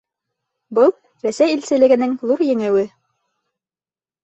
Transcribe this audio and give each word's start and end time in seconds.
Был— 0.77 0.89
Рәсәй 1.25 1.53
илселегенең 1.59 2.17
ҙур 2.23 2.43
еңеүе. 2.49 2.89